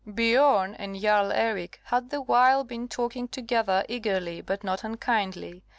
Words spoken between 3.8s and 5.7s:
eagerly, but not unkindly.